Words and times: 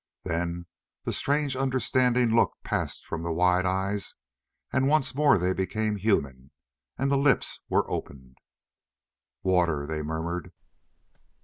Then 0.23 0.65
the 1.03 1.13
strange 1.13 1.55
understanding 1.55 2.35
look 2.35 2.57
passed 2.63 3.05
from 3.05 3.21
the 3.21 3.31
wide 3.31 3.67
eyes, 3.67 4.15
and 4.73 4.87
once 4.87 5.13
more 5.13 5.37
they 5.37 5.53
became 5.53 5.97
human, 5.97 6.49
and 6.97 7.11
the 7.11 7.19
lips 7.19 7.59
were 7.69 7.87
opened. 7.87 8.39
"Water," 9.43 9.85
they 9.85 10.01
murmured. 10.01 10.53